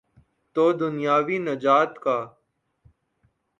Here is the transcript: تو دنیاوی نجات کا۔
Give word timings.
تو 0.55 0.63
دنیاوی 0.73 1.37
نجات 1.39 1.91
کا۔ 2.03 2.17